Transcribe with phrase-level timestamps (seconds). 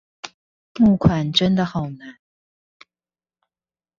[0.79, 2.17] 募款真的好難